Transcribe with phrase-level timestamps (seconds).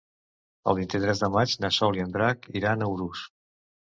[0.71, 3.23] El vint-i-tres de maig na Sol i en Drac iran a Urús.